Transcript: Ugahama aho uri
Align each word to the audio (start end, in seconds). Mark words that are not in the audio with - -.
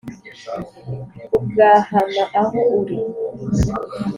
Ugahama 1.37 2.23
aho 2.41 2.59
uri 2.79 2.97